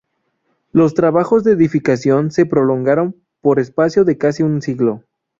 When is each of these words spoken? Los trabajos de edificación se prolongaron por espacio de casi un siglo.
Los 0.71 0.95
trabajos 0.95 1.43
de 1.43 1.51
edificación 1.51 2.31
se 2.31 2.47
prolongaron 2.47 3.21
por 3.39 3.59
espacio 3.59 4.03
de 4.03 4.17
casi 4.17 4.41
un 4.41 4.59
siglo. 4.63 5.03